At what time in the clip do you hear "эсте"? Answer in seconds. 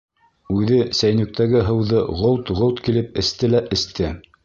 3.25-3.55, 3.79-4.15